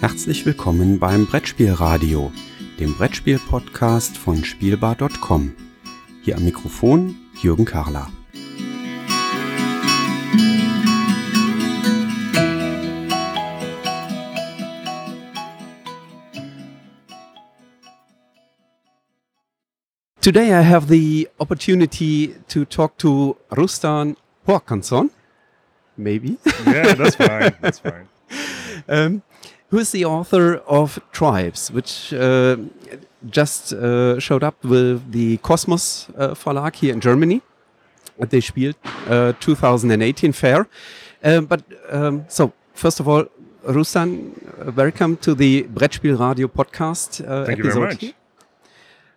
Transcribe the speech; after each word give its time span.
Herzlich 0.00 0.46
willkommen 0.46 1.00
beim 1.00 1.26
Brettspielradio, 1.26 2.30
dem 2.78 2.94
Brettspiel-Podcast 2.94 4.16
von 4.16 4.44
Spielbar.com. 4.44 5.56
Hier 6.22 6.36
am 6.36 6.44
Mikrofon 6.44 7.16
Jürgen 7.42 7.64
Karler. 7.64 8.06
Today 20.20 20.52
I 20.52 20.62
have 20.62 20.86
the 20.86 21.28
opportunity 21.40 22.36
to 22.46 22.64
talk 22.64 22.96
to 22.98 23.36
Rustan 23.50 24.16
Håkansson. 24.46 25.10
Maybe. 25.96 26.38
Yeah, 26.64 26.94
that's 26.94 27.16
fine. 27.16 27.56
That's 27.60 27.80
fine. 27.80 28.06
um, 28.88 29.22
who 29.70 29.78
is 29.78 29.92
the 29.92 30.04
author 30.04 30.56
of 30.66 30.98
Tribes, 31.12 31.70
which 31.70 32.12
uh, 32.12 32.56
just 33.30 33.72
uh, 33.72 34.18
showed 34.18 34.42
up 34.42 34.64
with 34.64 35.12
the 35.12 35.38
Kosmos 35.38 36.08
uh, 36.16 36.34
Verlag 36.34 36.76
here 36.76 36.92
in 36.92 37.00
Germany 37.00 37.42
at 38.18 38.30
the 38.30 38.40
Spiel 38.40 38.72
uh, 39.08 39.32
2018 39.40 40.32
fair. 40.32 40.66
Uh, 41.22 41.40
but 41.40 41.62
um, 41.90 42.24
so, 42.28 42.52
first 42.74 43.00
of 43.00 43.08
all, 43.08 43.26
Rustan, 43.66 44.32
uh, 44.66 44.72
welcome 44.72 45.16
to 45.18 45.34
the 45.34 45.64
Brettspiel 45.64 46.18
Radio 46.18 46.48
podcast 46.48 47.20
uh, 47.28 47.44
Thank 47.44 47.58
you 47.58 47.64
very 47.64 47.80
much. 47.80 48.14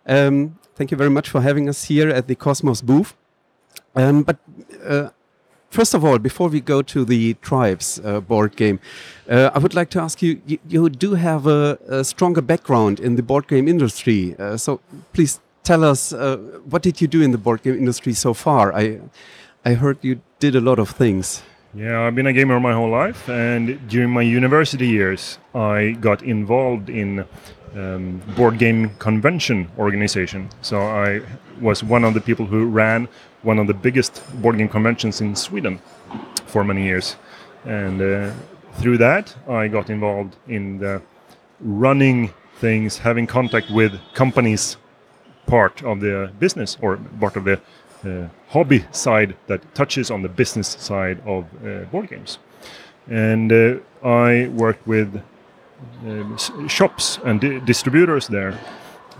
Um, 0.06 0.58
thank 0.74 0.90
you 0.90 0.96
very 0.96 1.10
much 1.10 1.30
for 1.30 1.40
having 1.40 1.68
us 1.68 1.84
here 1.84 2.08
at 2.10 2.26
the 2.26 2.34
Kosmos 2.34 2.82
booth. 2.82 3.14
Um, 3.94 4.22
but 4.24 4.38
uh, 4.84 5.10
first 5.72 5.94
of 5.94 6.04
all, 6.04 6.18
before 6.18 6.48
we 6.48 6.60
go 6.60 6.82
to 6.82 7.04
the 7.04 7.34
Tribes 7.34 8.00
uh, 8.04 8.20
board 8.20 8.56
game, 8.56 8.78
uh, 9.28 9.50
I 9.54 9.58
would 9.58 9.74
like 9.74 9.90
to 9.90 10.00
ask 10.00 10.22
you, 10.22 10.40
you, 10.46 10.58
you 10.68 10.88
do 10.90 11.14
have 11.14 11.46
a, 11.46 11.78
a 11.88 12.04
stronger 12.04 12.42
background 12.42 13.00
in 13.00 13.16
the 13.16 13.22
board 13.22 13.48
game 13.48 13.66
industry. 13.66 14.36
Uh, 14.38 14.56
so 14.56 14.80
please 15.12 15.40
tell 15.64 15.82
us, 15.82 16.12
uh, 16.12 16.36
what 16.68 16.82
did 16.82 17.00
you 17.00 17.08
do 17.08 17.22
in 17.22 17.32
the 17.32 17.38
board 17.38 17.62
game 17.62 17.74
industry 17.74 18.12
so 18.12 18.34
far? 18.34 18.72
I, 18.74 19.00
I 19.64 19.74
heard 19.74 19.98
you 20.02 20.20
did 20.38 20.54
a 20.54 20.60
lot 20.60 20.78
of 20.78 20.90
things. 20.90 21.42
Yeah, 21.74 22.02
I've 22.02 22.14
been 22.14 22.26
a 22.26 22.34
gamer 22.34 22.60
my 22.60 22.74
whole 22.74 22.90
life, 22.90 23.30
and 23.30 23.88
during 23.88 24.10
my 24.10 24.20
university 24.20 24.86
years, 24.86 25.38
I 25.54 25.96
got 26.00 26.22
involved 26.22 26.90
in 26.90 27.24
um, 27.74 28.20
board 28.36 28.58
game 28.58 28.90
convention 28.98 29.70
organization. 29.78 30.50
So 30.60 30.82
I 30.82 31.22
was 31.62 31.82
one 31.82 32.04
of 32.04 32.12
the 32.12 32.20
people 32.20 32.44
who 32.44 32.66
ran 32.66 33.08
one 33.42 33.58
of 33.58 33.66
the 33.66 33.74
biggest 33.74 34.22
board 34.40 34.58
game 34.58 34.68
conventions 34.68 35.20
in 35.20 35.34
Sweden 35.36 35.80
for 36.46 36.64
many 36.64 36.84
years, 36.84 37.16
and 37.64 38.00
uh, 38.00 38.32
through 38.74 38.98
that, 38.98 39.34
I 39.48 39.68
got 39.68 39.90
involved 39.90 40.36
in 40.48 40.78
the 40.78 41.02
running 41.60 42.32
things, 42.58 42.98
having 42.98 43.26
contact 43.26 43.70
with 43.70 43.98
companies 44.14 44.76
part 45.46 45.82
of 45.82 46.00
the 46.00 46.32
business 46.38 46.78
or 46.80 46.96
part 47.20 47.36
of 47.36 47.44
the 47.44 47.60
uh, 48.04 48.28
hobby 48.48 48.84
side 48.90 49.36
that 49.46 49.74
touches 49.74 50.10
on 50.10 50.22
the 50.22 50.28
business 50.28 50.68
side 50.68 51.20
of 51.26 51.44
uh, 51.64 51.84
board 51.90 52.08
games. 52.08 52.38
And 53.08 53.52
uh, 53.52 53.76
I 54.04 54.48
worked 54.48 54.86
with 54.86 55.22
um, 56.04 56.38
shops 56.68 57.18
and 57.24 57.40
di- 57.40 57.60
distributors 57.60 58.28
there 58.28 58.58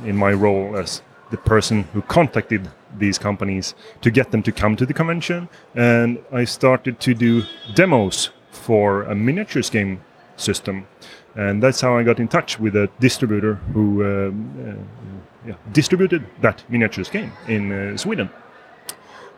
in 0.05 0.17
my 0.17 0.33
role 0.33 0.77
as 0.77 1.03
the 1.33 1.39
person 1.39 1.83
who 1.93 2.03
contacted 2.03 2.71
these 2.97 3.19
companies 3.19 3.75
to 4.03 4.11
get 4.11 4.31
them 4.31 4.43
to 4.45 4.53
come 4.53 4.77
to 4.77 4.87
the 4.87 4.95
convention. 4.95 5.49
And 5.75 6.19
I 6.31 6.45
started 6.45 7.01
to 7.01 7.15
do 7.15 7.43
demos 7.75 8.31
for 8.51 9.03
a 9.03 9.15
miniatures 9.15 9.71
game 9.71 10.01
system. 10.37 10.87
And 11.35 11.63
that's 11.63 11.81
how 11.81 11.97
I 11.97 12.03
got 12.05 12.21
in 12.21 12.29
touch 12.29 12.61
with 12.61 12.77
a 12.77 12.89
distributor 13.01 13.55
who 13.73 14.05
um, 14.05 14.35
uh, 14.61 15.49
yeah, 15.49 15.57
distributed 15.73 16.23
that 16.42 16.63
miniatures 16.69 17.09
game 17.09 17.33
in 17.48 17.73
uh, 17.73 17.97
Sweden. 17.97 18.29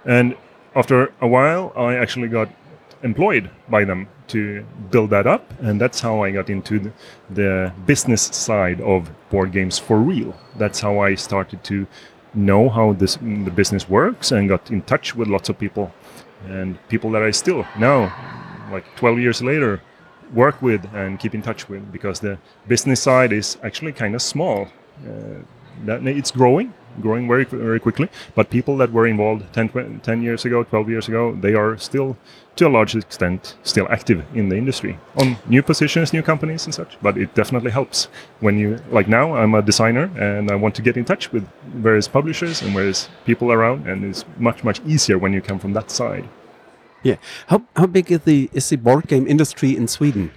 And 0.04 0.36
after 0.74 1.12
a 1.20 1.28
while, 1.28 1.72
I 1.76 1.94
actually 1.94 2.28
got 2.28 2.48
employed 3.04 3.50
by 3.68 3.84
them 3.84 4.08
to 4.28 4.64
build 4.90 5.10
that 5.10 5.26
up, 5.26 5.52
and 5.60 5.80
that's 5.80 6.00
how 6.00 6.24
I 6.24 6.30
got 6.30 6.48
into 6.50 6.92
the, 7.30 7.72
business 7.86 8.22
side 8.22 8.80
of 8.80 9.10
board 9.30 9.52
games 9.52 9.78
for 9.78 9.98
real. 9.98 10.34
That's 10.56 10.80
how 10.80 10.98
I 11.00 11.14
started 11.14 11.62
to 11.64 11.86
know 12.34 12.68
how 12.68 12.94
this 12.94 13.16
the 13.16 13.52
business 13.54 13.88
works 13.88 14.32
and 14.32 14.48
got 14.48 14.70
in 14.70 14.82
touch 14.82 15.14
with 15.14 15.28
lots 15.28 15.48
of 15.48 15.56
people 15.56 15.92
and 16.48 16.76
people 16.88 17.10
that 17.12 17.22
I 17.22 17.30
still 17.30 17.64
now, 17.78 18.12
like 18.72 18.84
12 18.96 19.18
years 19.18 19.42
later, 19.42 19.80
work 20.32 20.60
with 20.60 20.82
and 20.94 21.18
keep 21.18 21.34
in 21.34 21.42
touch 21.42 21.68
with 21.68 21.92
because 21.92 22.20
the 22.20 22.38
business 22.66 23.00
side 23.00 23.32
is 23.32 23.56
actually 23.62 23.92
kind 23.92 24.14
of 24.14 24.22
small. 24.22 24.68
Uh, 25.06 25.42
that 25.84 26.06
it's 26.06 26.30
growing, 26.30 26.72
growing 27.00 27.26
very 27.28 27.44
very 27.44 27.80
quickly. 27.80 28.08
But 28.34 28.50
people 28.50 28.76
that 28.78 28.92
were 28.92 29.06
involved 29.06 29.52
10, 29.52 30.00
10 30.02 30.22
years 30.22 30.44
ago, 30.44 30.64
12 30.64 30.88
years 30.88 31.08
ago, 31.08 31.36
they 31.40 31.54
are 31.54 31.76
still, 31.78 32.16
to 32.56 32.66
a 32.66 32.68
large 32.68 32.94
extent, 32.96 33.56
still 33.62 33.86
active 33.90 34.24
in 34.34 34.48
the 34.48 34.56
industry 34.56 34.98
on 35.16 35.36
new 35.46 35.62
positions, 35.62 36.12
new 36.12 36.22
companies, 36.22 36.64
and 36.64 36.74
such. 36.74 36.96
But 37.02 37.18
it 37.18 37.34
definitely 37.34 37.70
helps 37.70 38.08
when 38.40 38.58
you, 38.58 38.78
like 38.90 39.08
now, 39.08 39.34
I'm 39.36 39.54
a 39.54 39.62
designer 39.62 40.10
and 40.16 40.50
I 40.50 40.54
want 40.54 40.74
to 40.76 40.82
get 40.82 40.96
in 40.96 41.04
touch 41.04 41.32
with 41.32 41.46
various 41.74 42.08
publishers 42.08 42.62
and 42.62 42.72
various 42.72 43.08
people 43.24 43.52
around, 43.52 43.86
and 43.86 44.04
it's 44.04 44.24
much 44.38 44.64
much 44.64 44.80
easier 44.86 45.18
when 45.18 45.32
you 45.32 45.40
come 45.40 45.58
from 45.58 45.72
that 45.74 45.90
side. 45.90 46.28
Yeah. 47.04 47.16
How, 47.48 47.62
how 47.76 47.86
big 47.86 48.10
is 48.10 48.20
the, 48.20 48.50
is 48.52 48.68
the 48.70 48.76
board 48.76 49.06
game 49.06 49.28
industry 49.28 49.76
in 49.76 49.86
Sweden? 49.86 50.32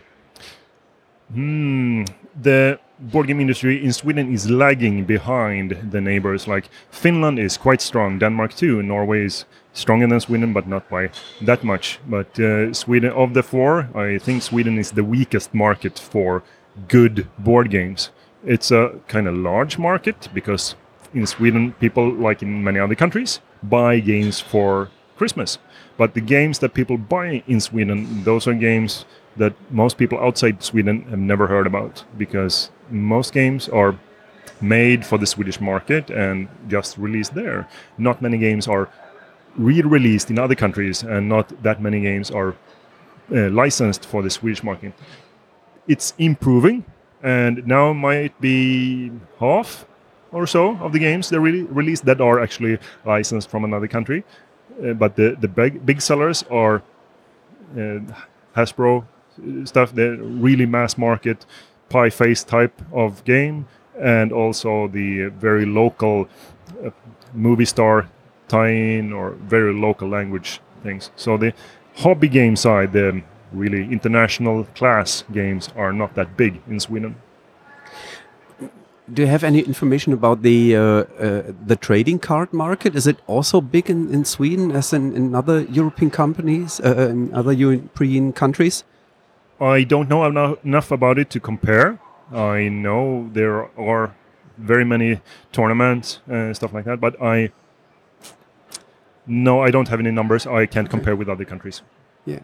Hmm. 1.33 2.03
The 2.39 2.79
board 2.99 3.27
game 3.27 3.39
industry 3.39 3.83
in 3.83 3.93
Sweden 3.93 4.33
is 4.33 4.49
lagging 4.49 5.05
behind 5.05 5.77
the 5.91 6.01
neighbors. 6.01 6.47
Like 6.47 6.69
Finland 6.91 7.39
is 7.39 7.57
quite 7.57 7.81
strong, 7.81 8.19
Denmark 8.19 8.53
too, 8.53 8.83
Norway 8.83 9.25
is 9.25 9.45
stronger 9.73 10.07
than 10.07 10.19
Sweden, 10.19 10.53
but 10.53 10.67
not 10.67 10.89
by 10.89 11.09
that 11.41 11.63
much. 11.63 11.99
But 12.07 12.39
uh, 12.39 12.73
Sweden, 12.73 13.11
of 13.11 13.33
the 13.33 13.43
four, 13.43 13.89
I 13.95 14.17
think 14.17 14.41
Sweden 14.41 14.77
is 14.77 14.91
the 14.91 15.03
weakest 15.03 15.53
market 15.53 15.99
for 15.99 16.43
good 16.87 17.27
board 17.37 17.69
games. 17.69 18.11
It's 18.45 18.71
a 18.71 18.91
kind 19.07 19.27
of 19.27 19.35
large 19.35 19.77
market 19.77 20.29
because 20.33 20.75
in 21.13 21.25
Sweden, 21.25 21.73
people, 21.79 22.11
like 22.11 22.41
in 22.41 22.63
many 22.63 22.79
other 22.79 22.95
countries, 22.95 23.39
buy 23.63 23.99
games 23.99 24.39
for 24.39 24.89
Christmas. 25.17 25.57
But 25.97 26.13
the 26.13 26.21
games 26.21 26.59
that 26.59 26.73
people 26.73 26.97
buy 26.97 27.43
in 27.47 27.59
Sweden, 27.59 28.23
those 28.23 28.47
are 28.47 28.53
games 28.53 29.05
that 29.37 29.53
most 29.71 29.97
people 29.97 30.19
outside 30.19 30.63
Sweden 30.63 31.03
have 31.09 31.19
never 31.19 31.47
heard 31.47 31.67
about 31.67 32.03
because 32.17 32.69
most 32.89 33.33
games 33.33 33.69
are 33.69 33.97
made 34.61 35.05
for 35.05 35.17
the 35.17 35.25
Swedish 35.25 35.61
market 35.61 36.09
and 36.09 36.47
just 36.67 36.97
released 36.97 37.33
there. 37.35 37.67
Not 37.97 38.21
many 38.21 38.37
games 38.37 38.67
are 38.67 38.89
re-released 39.55 40.29
in 40.29 40.39
other 40.39 40.55
countries, 40.55 41.03
and 41.03 41.27
not 41.27 41.63
that 41.63 41.81
many 41.81 42.01
games 42.01 42.31
are 42.31 42.55
uh, 43.31 43.49
licensed 43.49 44.05
for 44.05 44.21
the 44.21 44.29
Swedish 44.29 44.63
market. 44.63 44.93
It's 45.87 46.13
improving, 46.17 46.85
and 47.23 47.65
now 47.65 47.93
might 47.93 48.39
be 48.39 49.11
half 49.39 49.85
or 50.31 50.45
so 50.45 50.77
of 50.77 50.91
the 50.91 50.99
games 50.99 51.29
they 51.29 51.37
really 51.37 51.63
released 51.63 52.05
that 52.05 52.21
are 52.21 52.39
actually 52.39 52.77
licensed 53.05 53.49
from 53.49 53.63
another 53.63 53.87
country. 53.87 54.23
Uh, 54.83 54.93
but 54.93 55.15
the 55.15 55.35
the 55.39 55.47
big 55.47 55.85
big 55.85 56.01
sellers 56.01 56.43
are 56.51 56.83
uh, 57.75 57.99
Hasbro 58.55 59.05
stuff, 59.65 59.93
the 59.93 60.17
really 60.17 60.65
mass 60.65 60.97
market 60.97 61.45
pie 61.89 62.09
face 62.09 62.43
type 62.43 62.81
of 62.91 63.23
game, 63.23 63.65
and 63.99 64.31
also 64.31 64.87
the 64.87 65.27
very 65.39 65.65
local 65.65 66.27
uh, 66.85 66.89
movie 67.33 67.65
star 67.65 68.09
tie-in 68.47 69.13
or 69.13 69.31
very 69.31 69.73
local 69.73 70.07
language 70.07 70.59
things. 70.83 71.11
So 71.15 71.37
the 71.37 71.53
hobby 71.95 72.27
game 72.27 72.55
side, 72.55 72.93
the 72.93 73.21
really 73.51 73.83
international 73.83 74.65
class 74.75 75.23
games 75.33 75.69
are 75.75 75.93
not 75.93 76.15
that 76.15 76.37
big 76.37 76.61
in 76.67 76.79
Sweden. 76.79 77.15
Do 79.13 79.21
you 79.21 79.27
have 79.29 79.45
any 79.45 79.61
information 79.61 80.11
about 80.11 80.41
the 80.41 80.75
uh, 80.75 80.81
uh, 80.81 81.43
the 81.65 81.77
trading 81.77 82.19
card 82.19 82.51
market? 82.51 82.93
Is 82.93 83.07
it 83.07 83.17
also 83.25 83.61
big 83.61 83.89
in, 83.89 84.13
in 84.13 84.25
Sweden 84.25 84.71
as 84.71 84.91
in, 84.91 85.15
in 85.15 85.33
other 85.33 85.61
European 85.61 86.11
companies, 86.11 86.81
uh, 86.81 87.07
in 87.09 87.33
other 87.33 87.53
European 87.53 88.33
countries? 88.33 88.83
I 89.59 89.83
don't 89.83 90.09
know 90.09 90.23
eno- 90.23 90.57
enough 90.63 90.91
about 90.91 91.17
it 91.17 91.29
to 91.31 91.39
compare. 91.39 91.99
I 92.31 92.67
know 92.69 93.29
there 93.33 93.69
are 93.79 94.15
very 94.57 94.83
many 94.85 95.19
tournaments 95.51 96.19
and 96.27 96.55
stuff 96.55 96.73
like 96.73 96.85
that, 96.85 96.99
but 96.99 97.21
I 97.21 97.51
no, 99.25 99.61
I 99.61 99.71
don't 99.71 99.87
have 99.89 99.99
any 99.99 100.11
numbers. 100.11 100.47
I 100.47 100.65
can't 100.65 100.89
compare 100.89 101.15
with 101.15 101.27
other 101.29 101.45
countries. 101.45 101.81
Yeah, 102.25 102.39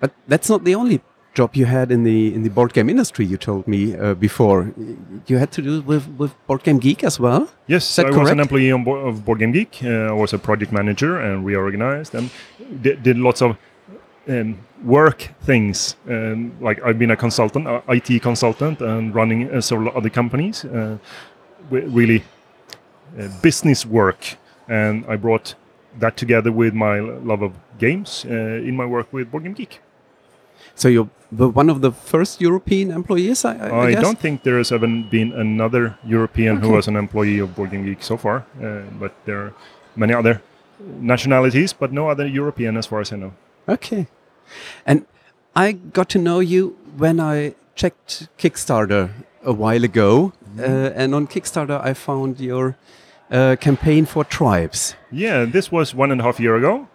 but 0.00 0.12
that's 0.28 0.48
not 0.48 0.64
the 0.64 0.74
only 0.74 1.00
job 1.34 1.54
you 1.54 1.66
had 1.66 1.90
in 1.92 2.04
the 2.04 2.34
in 2.34 2.42
the 2.42 2.50
board 2.50 2.72
game 2.72 2.88
industry. 2.88 3.26
You 3.26 3.36
told 3.36 3.66
me 3.66 3.96
uh, 3.96 4.14
before 4.14 4.72
you 5.26 5.38
had 5.38 5.50
to 5.52 5.62
do 5.62 5.82
with 5.82 6.06
with 6.18 6.32
Board 6.46 6.62
Game 6.62 6.78
Geek 6.78 7.04
as 7.04 7.18
well. 7.20 7.48
Yes, 7.66 7.98
I 7.98 8.10
was 8.10 8.30
an 8.30 8.40
employee 8.40 8.72
on 8.72 8.84
bo- 8.84 9.08
of 9.08 9.24
Board 9.24 9.38
Game 9.40 9.52
Geek. 9.52 9.80
Uh, 9.84 10.08
I 10.08 10.12
was 10.12 10.32
a 10.32 10.38
project 10.38 10.72
manager 10.72 11.18
and 11.18 11.44
reorganized 11.44 12.14
and 12.14 12.30
did, 12.82 13.02
did 13.02 13.18
lots 13.18 13.42
of 13.42 13.56
um, 14.28 14.58
work 14.84 15.28
things. 15.42 15.96
Um, 16.08 16.52
like 16.60 16.82
I've 16.84 16.98
been 16.98 17.10
a 17.10 17.16
consultant, 17.16 17.66
uh, 17.66 17.80
IT 17.88 18.22
consultant, 18.22 18.80
and 18.80 19.14
running 19.14 19.50
uh, 19.50 19.60
several 19.60 19.96
other 19.96 20.10
companies. 20.10 20.64
Uh, 20.64 20.98
really 21.70 22.22
uh, 23.18 23.28
business 23.42 23.84
work, 23.86 24.36
and 24.68 25.04
I 25.08 25.16
brought 25.16 25.54
that 25.98 26.16
together 26.16 26.52
with 26.52 26.74
my 26.74 27.00
love 27.00 27.42
of 27.42 27.52
games 27.78 28.24
uh, 28.28 28.32
in 28.68 28.76
my 28.76 28.86
work 28.86 29.12
with 29.12 29.30
Board 29.30 29.44
Game 29.44 29.54
Geek. 29.54 29.80
So 30.74 30.88
you're 30.88 31.08
the, 31.32 31.48
one 31.48 31.70
of 31.70 31.80
the 31.80 31.90
first 31.90 32.40
European 32.40 32.90
employees, 32.90 33.44
I, 33.44 33.56
I, 33.56 33.86
I 33.86 33.94
don't 33.94 34.18
think 34.18 34.42
there 34.42 34.58
has 34.58 34.70
ever 34.72 34.86
been 34.86 35.32
another 35.32 35.98
European 36.04 36.58
who 36.58 36.70
was 36.70 36.86
an 36.88 36.96
employee 36.96 37.38
of 37.38 37.54
Board 37.56 37.70
Game 37.70 37.84
Geek 37.84 38.02
so 38.02 38.16
far, 38.16 38.44
uh, 38.62 38.82
but 38.98 39.14
there 39.24 39.38
are 39.38 39.54
many 39.96 40.12
other 40.12 40.42
nationalities, 40.78 41.72
but 41.72 41.92
no 41.92 42.08
other 42.10 42.26
European 42.26 42.76
as 42.76 42.86
far 42.86 43.00
as 43.00 43.12
I 43.12 43.16
know. 43.16 43.32
Okay. 43.68 44.06
And 44.84 45.06
I 45.54 45.72
got 45.72 46.08
to 46.10 46.18
know 46.18 46.40
you 46.40 46.76
when 46.96 47.20
I 47.20 47.54
checked 47.74 48.28
Kickstarter 48.38 49.10
a 49.44 49.52
while 49.52 49.84
ago. 49.84 50.32
Uh, 50.58 50.62
and 50.62 51.14
on 51.14 51.26
Kickstarter, 51.26 51.80
I 51.82 51.94
found 51.94 52.40
your 52.40 52.76
uh, 53.30 53.56
campaign 53.60 54.06
for 54.06 54.24
tribes. 54.24 54.94
Yeah, 55.10 55.44
this 55.44 55.70
was 55.70 55.94
one 55.94 56.10
and 56.10 56.20
a 56.20 56.24
half 56.24 56.40
year 56.40 56.56
ago. 56.56 56.88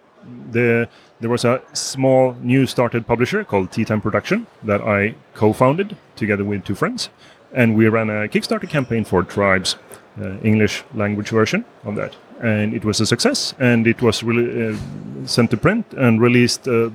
The, 0.50 0.88
there 1.20 1.30
was 1.30 1.44
a 1.44 1.62
small 1.72 2.36
new 2.40 2.66
started 2.66 3.06
publisher 3.06 3.44
called 3.44 3.70
Tea 3.72 3.84
Time 3.84 4.00
Production 4.00 4.46
that 4.62 4.80
I 4.80 5.14
co-founded 5.34 5.96
together 6.16 6.44
with 6.44 6.64
two 6.64 6.74
friends, 6.74 7.10
and 7.52 7.76
we 7.76 7.88
ran 7.88 8.08
a 8.08 8.28
Kickstarter 8.28 8.68
campaign 8.68 9.04
for 9.04 9.22
Tribes, 9.22 9.76
uh, 10.20 10.38
English 10.42 10.84
language 10.94 11.30
version 11.30 11.64
of 11.84 11.96
that, 11.96 12.16
and 12.40 12.74
it 12.74 12.84
was 12.84 13.00
a 13.00 13.06
success. 13.06 13.54
And 13.58 13.86
it 13.86 14.00
was 14.00 14.22
really 14.22 14.74
uh, 14.74 14.76
sent 15.26 15.50
to 15.50 15.56
print 15.56 15.86
and 15.92 16.20
released 16.20 16.68
uh, 16.68 16.90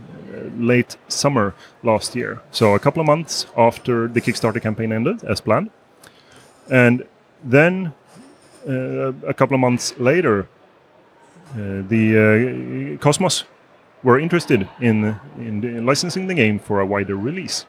late 0.57 0.98
summer 1.07 1.54
last 1.83 2.15
year, 2.15 2.39
so 2.51 2.75
a 2.75 2.80
couple 2.80 3.01
of 3.01 3.07
months 3.07 3.45
after 3.56 4.07
the 4.07 4.21
Kickstarter 4.21 4.62
campaign 4.62 4.92
ended, 4.92 5.24
as 5.24 5.42
planned. 5.42 5.69
And 6.69 7.04
then 7.44 7.94
uh, 8.68 9.13
a 9.27 9.33
couple 9.33 9.56
of 9.56 9.62
months 9.62 9.94
later, 10.00 10.48
uh, 11.51 11.81
the 11.88 12.98
uh, 12.98 13.04
Kosmos 13.04 13.44
were 14.04 14.19
interested 14.19 14.68
in, 14.81 15.15
in 15.38 15.62
the- 15.62 15.81
licensing 15.81 16.27
the 16.27 16.33
game 16.33 16.59
for 16.59 16.80
a 16.80 16.86
wider 16.86 17.15
release. 17.15 17.65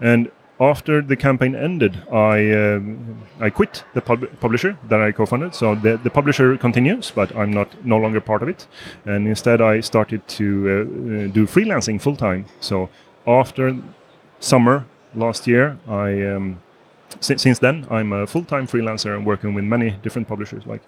And 0.00 0.30
after 0.58 1.02
the 1.02 1.16
campaign 1.16 1.54
ended, 1.54 2.02
I 2.10 2.50
um, 2.52 3.22
I 3.40 3.50
quit 3.50 3.84
the 3.94 4.00
pub- 4.00 4.40
publisher 4.40 4.76
that 4.88 5.00
I 5.00 5.12
co-founded. 5.12 5.54
So 5.54 5.74
the, 5.74 5.98
the 6.02 6.10
publisher 6.10 6.56
continues, 6.56 7.10
but 7.10 7.34
I'm 7.36 7.52
not 7.52 7.68
no 7.84 7.98
longer 7.98 8.20
part 8.20 8.42
of 8.42 8.48
it. 8.48 8.66
And 9.04 9.26
instead, 9.28 9.60
I 9.60 9.80
started 9.80 10.26
to 10.28 10.44
uh, 10.44 10.72
uh, 10.72 11.32
do 11.32 11.46
freelancing 11.46 12.00
full 12.00 12.16
time. 12.16 12.46
So 12.60 12.88
after 13.26 13.76
summer 14.40 14.86
last 15.14 15.46
year, 15.46 15.78
I 15.88 16.22
um, 16.22 16.60
since, 17.20 17.42
since 17.42 17.58
then, 17.58 17.86
I'm 17.90 18.12
a 18.12 18.26
full-time 18.26 18.66
freelancer 18.66 19.14
and 19.14 19.24
working 19.24 19.54
with 19.54 19.64
many 19.64 19.90
different 20.02 20.28
publishers. 20.28 20.66
Like 20.66 20.82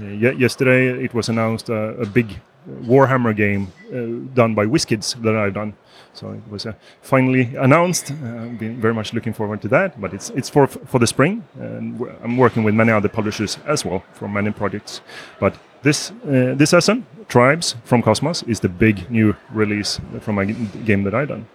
uh, 0.00 0.04
yesterday, 0.06 1.04
it 1.04 1.14
was 1.14 1.28
announced 1.28 1.70
uh, 1.70 1.94
a 1.94 2.06
big 2.06 2.40
Warhammer 2.68 3.34
game 3.34 3.72
uh, 3.92 4.34
done 4.34 4.54
by 4.54 4.66
WizKids 4.66 5.22
that 5.22 5.36
I've 5.36 5.54
done. 5.54 5.74
So 6.12 6.30
it 6.32 6.50
was 6.50 6.66
uh, 6.66 6.72
finally 7.02 7.54
announced. 7.56 8.10
Uh, 8.10 8.14
I've 8.44 8.58
been 8.58 8.80
very 8.80 8.94
much 8.94 9.14
looking 9.14 9.32
forward 9.32 9.62
to 9.62 9.68
that. 9.68 10.00
But 10.00 10.12
it's 10.12 10.30
it's 10.30 10.48
for 10.48 10.66
for 10.66 10.98
the 10.98 11.06
spring, 11.06 11.44
and 11.58 12.00
I'm 12.22 12.36
working 12.36 12.64
with 12.64 12.74
many 12.74 12.92
other 12.92 13.08
publishers 13.08 13.58
as 13.66 13.84
well 13.84 14.02
for 14.12 14.28
many 14.28 14.50
projects. 14.50 15.00
But 15.38 15.54
this 15.82 16.10
uh, 16.10 16.54
this 16.56 16.70
season, 16.70 17.06
Tribes 17.28 17.76
from 17.84 18.02
Kosmos 18.02 18.42
is 18.48 18.60
the 18.60 18.68
big 18.68 19.10
new 19.10 19.34
release 19.54 20.00
from 20.20 20.34
my 20.34 20.44
game 20.84 21.04
that 21.04 21.14
I've 21.14 21.28
done. 21.28 21.46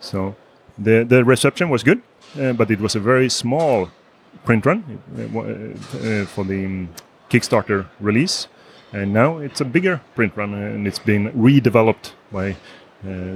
So 0.00 0.34
the 0.78 1.04
the 1.04 1.24
reception 1.24 1.70
was 1.70 1.82
good, 1.82 2.02
uh, 2.40 2.52
but 2.52 2.70
it 2.70 2.80
was 2.80 2.96
a 2.96 3.00
very 3.00 3.28
small 3.28 3.88
print 4.44 4.66
run 4.66 4.82
for 6.26 6.44
the 6.44 6.64
um, 6.66 6.88
Kickstarter 7.30 7.86
release, 8.00 8.48
and 8.94 9.12
now 9.12 9.38
it's 9.38 9.60
a 9.60 9.64
bigger 9.64 10.00
print 10.14 10.36
run, 10.36 10.54
and 10.54 10.86
it's 10.86 11.00
been 11.00 11.32
redeveloped 11.32 12.12
by 12.30 12.56
uh, 13.06 13.34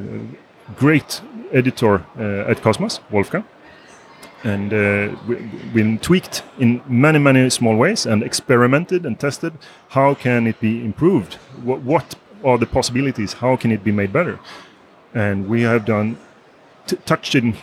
great 0.76 1.20
editor 1.52 2.04
uh, 2.16 2.50
at 2.50 2.62
Kosmos, 2.62 3.00
Wolfgang. 3.10 3.44
And 4.44 4.72
uh, 4.72 5.16
been 5.74 5.98
tweaked 5.98 6.44
in 6.60 6.80
many, 6.86 7.18
many 7.18 7.50
small 7.50 7.76
ways, 7.76 8.06
and 8.06 8.22
experimented 8.22 9.04
and 9.04 9.18
tested. 9.18 9.52
How 9.88 10.14
can 10.14 10.46
it 10.46 10.60
be 10.60 10.84
improved? 10.84 11.34
What, 11.64 11.82
what 11.82 12.14
are 12.44 12.56
the 12.56 12.66
possibilities? 12.66 13.32
How 13.32 13.56
can 13.56 13.72
it 13.72 13.82
be 13.82 13.90
made 13.90 14.12
better? 14.12 14.38
And 15.12 15.48
we 15.48 15.62
have 15.62 15.84
done 15.84 16.18
touched 17.04 17.34
in 17.34 17.56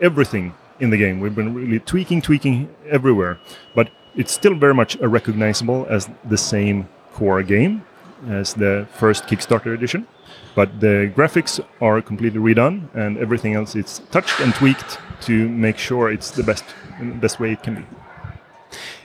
everything 0.00 0.54
in 0.78 0.90
the 0.90 0.96
game. 0.96 1.18
We've 1.18 1.34
been 1.34 1.52
really 1.52 1.80
tweaking, 1.80 2.22
tweaking 2.22 2.74
everywhere, 2.88 3.38
but 3.74 3.90
it's 4.14 4.32
still 4.32 4.54
very 4.54 4.74
much 4.74 4.96
recognizable 4.96 5.86
as 5.90 6.08
the 6.24 6.38
same 6.38 6.88
core 7.14 7.42
game 7.42 7.82
as 8.28 8.54
the 8.54 8.86
first 9.00 9.26
Kickstarter 9.26 9.72
edition. 9.74 10.06
But 10.54 10.68
the 10.80 11.12
graphics 11.16 11.60
are 11.80 12.00
completely 12.00 12.40
redone, 12.40 12.88
and 12.94 13.18
everything 13.18 13.54
else 13.54 13.74
is 13.74 14.00
touched 14.10 14.38
and 14.40 14.54
tweaked 14.54 14.98
to 15.22 15.48
make 15.48 15.78
sure 15.78 16.12
it's 16.12 16.30
the 16.30 16.42
best 16.42 16.64
best 17.20 17.40
way 17.40 17.52
it 17.52 17.62
can 17.62 17.74
be. 17.74 17.84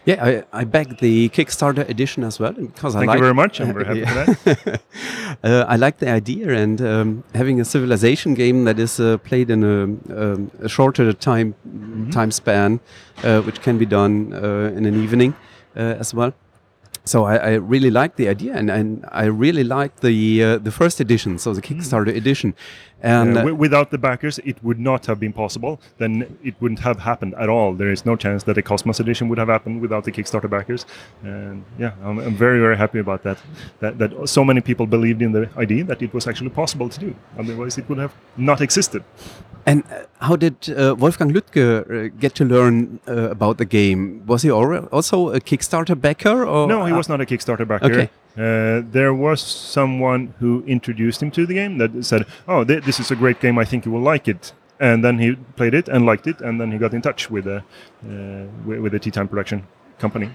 Yeah, 0.05 0.25
I, 0.53 0.61
I 0.61 0.63
backed 0.63 0.99
the 0.99 1.29
Kickstarter 1.29 1.87
edition 1.89 2.23
as 2.23 2.39
well 2.39 2.53
because 2.53 2.95
I 2.95 2.99
Thank 2.99 3.09
like, 3.09 3.17
you 3.17 3.23
very 3.23 3.33
much. 3.33 3.59
I'm 3.61 3.73
very 3.73 3.85
happy 3.85 4.05
for 4.05 4.15
that. 4.15 4.81
uh, 5.43 5.65
I 5.67 5.75
like 5.75 5.97
the 5.97 6.09
idea 6.09 6.49
and 6.63 6.81
um, 6.81 7.23
having 7.35 7.59
a 7.59 7.65
civilization 7.65 8.33
game 8.33 8.63
that 8.65 8.79
is 8.79 8.99
uh, 8.99 9.17
played 9.17 9.49
in 9.49 9.63
a, 9.63 9.83
um, 9.83 10.51
a 10.61 10.69
shorter 10.69 11.13
time 11.13 11.53
Mm-hmm. 11.99 12.11
time 12.11 12.31
span, 12.31 12.79
uh, 13.23 13.41
which 13.41 13.61
can 13.61 13.77
be 13.77 13.85
done 13.85 14.33
uh, 14.33 14.71
in 14.77 14.85
an 14.85 15.03
evening 15.03 15.33
uh, 15.75 15.99
as 15.99 16.13
well. 16.13 16.33
So 17.09 17.25
I, 17.25 17.35
I 17.37 17.53
really 17.55 17.89
liked 17.89 18.17
the 18.17 18.27
idea, 18.27 18.53
and, 18.53 18.69
and 18.69 19.03
I 19.11 19.25
really 19.25 19.63
liked 19.63 20.01
the 20.01 20.43
uh, 20.43 20.57
the 20.59 20.71
first 20.71 20.99
edition, 20.99 21.39
so 21.39 21.53
the 21.55 21.61
Kickstarter 21.69 22.15
edition. 22.15 22.53
And 23.01 23.37
Uh, 23.37 23.41
uh, 23.41 23.53
without 23.53 23.91
the 23.91 23.97
backers, 23.97 24.39
it 24.39 24.57
would 24.63 24.79
not 24.79 25.05
have 25.05 25.19
been 25.19 25.33
possible. 25.33 25.79
Then 25.97 26.37
it 26.43 26.55
wouldn't 26.59 26.79
have 26.81 26.99
happened 26.99 27.33
at 27.35 27.49
all. 27.49 27.73
There 27.73 27.91
is 27.91 28.05
no 28.05 28.15
chance 28.15 28.43
that 28.43 28.57
a 28.57 28.61
Kosmos 28.61 28.99
edition 28.99 29.29
would 29.29 29.37
have 29.37 29.47
happened 29.47 29.81
without 29.81 30.03
the 30.03 30.11
Kickstarter 30.11 30.49
backers. 30.49 30.85
And 31.23 31.63
yeah, 31.77 31.91
I'm, 32.03 32.19
I'm 32.19 32.35
very, 32.35 32.59
very 32.59 32.75
happy 32.77 32.99
about 32.99 33.23
that. 33.23 33.37
That 33.79 33.97
that 33.99 34.11
so 34.29 34.43
many 34.43 34.61
people 34.61 34.85
believed 34.85 35.21
in 35.21 35.31
the 35.31 35.47
idea 35.57 35.83
that 35.85 36.01
it 36.01 36.13
was 36.13 36.27
actually 36.27 36.49
possible 36.51 36.89
to 36.89 36.99
do. 36.99 37.15
Otherwise, 37.37 37.77
it 37.77 37.87
would 37.89 37.99
have 37.99 38.11
not 38.37 38.61
existed. 38.61 39.03
And 39.65 39.83
uh, 39.83 40.25
how 40.27 40.35
did 40.35 40.55
uh, 40.69 40.95
Wolfgang 40.97 41.31
Lüttke 41.33 41.65
uh, 41.65 42.09
get 42.19 42.33
to 42.35 42.45
learn 42.45 42.99
uh, 43.07 43.29
about 43.31 43.57
the 43.57 43.65
game? 43.65 44.23
Was 44.25 44.41
he 44.43 44.51
also 44.51 45.29
a 45.29 45.39
Kickstarter 45.39 45.95
backer? 45.99 46.45
Or 46.45 46.67
No, 46.67 46.85
he 46.85 46.93
was 46.93 47.07
not 47.09 47.21
a 47.21 47.25
Kickstarter 47.25 47.67
backer. 47.67 47.85
Okay. 47.91 48.09
Uh, 48.37 48.81
there 48.91 49.13
was 49.13 49.41
someone 49.41 50.33
who 50.39 50.63
introduced 50.67 51.21
him 51.21 51.31
to 51.31 51.45
the 51.45 51.53
game 51.55 51.77
that 51.79 52.05
said, 52.05 52.25
"Oh, 52.47 52.63
th- 52.63 52.83
this 52.85 52.99
is 52.99 53.11
a 53.11 53.15
great 53.15 53.39
game. 53.41 53.57
I 53.57 53.65
think 53.65 53.85
you 53.85 53.91
will 53.91 54.01
like 54.13 54.27
it." 54.27 54.53
And 54.79 55.03
then 55.03 55.19
he 55.19 55.35
played 55.57 55.73
it 55.73 55.89
and 55.89 56.05
liked 56.05 56.25
it, 56.27 56.39
and 56.39 56.59
then 56.61 56.71
he 56.71 56.77
got 56.77 56.93
in 56.93 57.01
touch 57.01 57.29
with 57.29 57.43
the 57.45 57.57
uh, 57.57 58.45
with, 58.65 58.79
with 58.79 58.91
the 58.93 58.99
Tea 58.99 59.11
Time 59.11 59.27
production 59.27 59.63
company. 59.99 60.29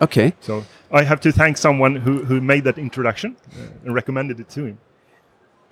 Okay. 0.00 0.32
So 0.40 0.64
I 0.90 1.02
have 1.04 1.20
to 1.20 1.30
thank 1.32 1.56
someone 1.58 1.96
who, 1.96 2.24
who 2.24 2.40
made 2.40 2.64
that 2.64 2.78
introduction 2.78 3.36
uh, 3.52 3.84
and 3.84 3.94
recommended 3.94 4.40
it 4.40 4.48
to 4.50 4.64
him. 4.64 4.78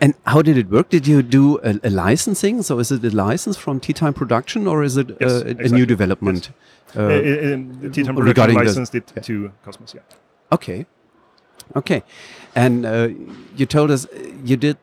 And 0.00 0.14
how 0.26 0.42
did 0.42 0.56
it 0.58 0.68
work? 0.70 0.88
Did 0.90 1.06
you 1.06 1.22
do 1.22 1.58
a, 1.64 1.80
a 1.82 1.90
licensing? 1.90 2.62
So 2.62 2.78
is 2.80 2.92
it 2.92 3.02
a 3.04 3.10
license 3.10 3.56
from 3.56 3.80
Tea 3.80 3.92
Time 3.94 4.12
Production, 4.14 4.66
or 4.66 4.82
is 4.84 4.96
it 4.96 5.08
Yes, 5.20 5.30
uh, 5.32 5.34
a- 5.34 5.48
exactly. 5.48 5.72
new 5.72 5.86
development? 5.86 6.50
Uh, 6.94 7.00
Uh, 7.00 7.02
uh, 7.02 7.08
uh, 7.08 7.90
Tea 7.90 8.02
Time 8.04 8.14
production 8.14 8.24
regarding 8.24 8.58
the- 8.58 8.64
licensed 8.64 8.94
it 8.94 9.12
yeah. 9.16 9.22
to 9.22 9.52
Kosmos. 9.64 9.94
Yeah. 9.94 10.02
Okay. 10.52 10.86
Okay. 11.74 12.02
And 12.54 12.86
uh, 12.86 13.08
you 13.56 13.66
told 13.66 13.90
us 13.90 14.06
you 14.44 14.56
did 14.56 14.76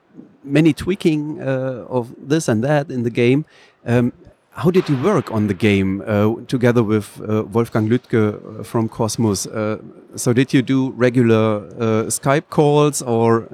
many 0.43 0.73
tweaking 0.73 1.41
uh, 1.41 1.85
of 1.89 2.13
this 2.17 2.47
and 2.47 2.63
that 2.63 2.91
in 2.91 3.03
the 3.03 3.09
game. 3.09 3.45
Um, 3.85 4.13
how 4.55 4.69
did 4.69 4.87
you 4.87 5.01
work 5.01 5.31
on 5.31 5.47
the 5.47 5.53
game 5.53 6.03
uh, 6.05 6.35
together 6.47 6.83
with 6.83 7.19
uh, 7.21 7.43
Wolfgang 7.43 7.89
Lüttke 7.89 8.59
uh, 8.59 8.63
from 8.63 8.87
Kosmos? 8.87 9.47
Uh, 9.47 9.81
so 10.15 10.31
did 10.31 10.53
you 10.53 10.61
do 10.61 10.91
regular 10.91 11.61
Skype 12.09 12.49
calls, 12.49 13.01
or 13.01 13.47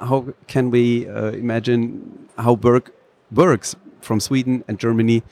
how 0.00 0.26
can 0.48 0.70
we 0.70 1.06
imagine 1.06 2.28
how 2.36 2.52
work 2.52 2.92
works 3.30 3.76
from 4.02 4.20
Sweden 4.20 4.62
and 4.68 4.78
Germany? 4.78 5.22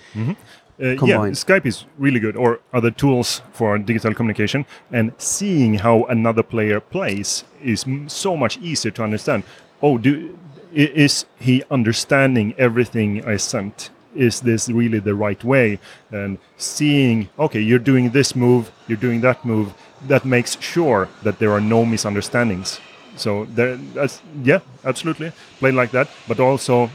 Uh, 0.81 0.97
yeah, 1.05 1.19
Skype 1.35 1.67
is 1.67 1.85
really 1.99 2.21
good, 2.21 2.37
or 2.37 2.61
other 2.73 2.91
tools 2.91 3.43
for 3.53 3.79
digital 3.79 4.15
communication. 4.15 4.65
And 4.91 5.13
seeing 5.19 5.75
how 5.75 6.05
another 6.05 6.43
player 6.43 6.81
plays 6.81 7.45
is 7.63 7.85
m- 7.85 8.09
so 8.09 8.37
much 8.37 8.57
easier 8.59 8.91
to 8.93 9.03
understand. 9.03 9.45
Oh, 9.83 9.99
do 9.99 10.39
is 10.73 11.27
he 11.39 11.63
understanding 11.71 12.55
everything 12.57 13.25
I 13.25 13.37
sent? 13.37 13.91
Is 14.15 14.41
this 14.41 14.69
really 14.69 15.01
the 15.01 15.15
right 15.15 15.43
way? 15.45 15.79
And 16.11 16.39
seeing, 16.57 17.29
okay, 17.39 17.61
you're 17.61 17.79
doing 17.79 18.11
this 18.11 18.35
move, 18.35 18.71
you're 18.89 18.97
doing 18.99 19.21
that 19.21 19.45
move. 19.45 19.75
That 20.09 20.25
makes 20.25 20.61
sure 20.61 21.09
that 21.23 21.39
there 21.39 21.53
are 21.53 21.61
no 21.61 21.85
misunderstandings. 21.85 22.81
So 23.17 23.45
there, 23.47 23.77
that's 23.95 24.23
yeah, 24.43 24.61
absolutely, 24.85 25.33
play 25.59 25.73
like 25.73 25.91
that. 25.91 26.09
But 26.29 26.41
also 26.41 26.91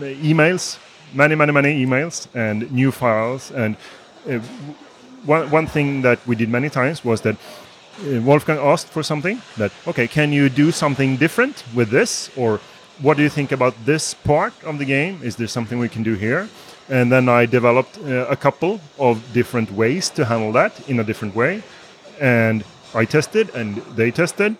emails, 0.00 0.78
many, 1.14 1.34
many, 1.34 1.52
many 1.52 1.84
emails, 1.84 2.26
and 2.34 2.70
new 2.72 2.90
files. 2.90 3.50
And 3.50 3.76
uh, 4.28 4.38
one 5.24 5.50
one 5.50 5.66
thing 5.66 6.02
that 6.02 6.18
we 6.26 6.36
did 6.36 6.48
many 6.48 6.68
times 6.68 7.04
was 7.04 7.20
that 7.20 7.36
uh, 7.36 8.20
Wolfgang 8.22 8.58
asked 8.58 8.88
for 8.88 9.02
something 9.02 9.40
that 9.56 9.72
okay, 9.86 10.08
can 10.08 10.32
you 10.32 10.48
do 10.48 10.70
something 10.72 11.16
different 11.16 11.64
with 11.74 11.90
this, 11.90 12.30
or 12.36 12.60
what 13.02 13.16
do 13.16 13.22
you 13.22 13.30
think 13.30 13.52
about 13.52 13.74
this 13.84 14.14
part 14.14 14.52
of 14.64 14.78
the 14.78 14.84
game? 14.84 15.18
Is 15.22 15.36
there 15.36 15.48
something 15.48 15.78
we 15.78 15.88
can 15.88 16.02
do 16.02 16.14
here? 16.14 16.48
And 16.88 17.10
then 17.10 17.28
I 17.28 17.46
developed 17.46 17.98
uh, 17.98 18.26
a 18.28 18.36
couple 18.36 18.80
of 18.98 19.32
different 19.32 19.70
ways 19.70 20.10
to 20.10 20.24
handle 20.24 20.52
that 20.52 20.88
in 20.88 21.00
a 21.00 21.04
different 21.04 21.34
way, 21.36 21.62
and 22.20 22.64
I 22.94 23.04
tested 23.04 23.54
and 23.54 23.76
they 23.96 24.10
tested, 24.10 24.56